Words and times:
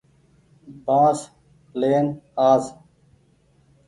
بآس 0.85 1.19
لين 1.79 2.05
آس۔ 2.49 2.63